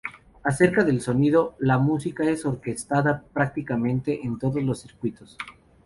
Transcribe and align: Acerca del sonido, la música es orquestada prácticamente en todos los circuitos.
Acerca 0.43 0.83
del 0.83 0.99
sonido, 0.99 1.53
la 1.59 1.77
música 1.77 2.23
es 2.27 2.43
orquestada 2.47 3.23
prácticamente 3.33 4.25
en 4.25 4.39
todos 4.39 4.63
los 4.63 4.79
circuitos. 4.81 5.37